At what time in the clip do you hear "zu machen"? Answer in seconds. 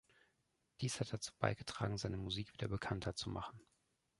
3.13-3.59